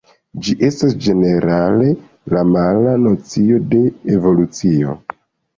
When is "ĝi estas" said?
0.45-0.93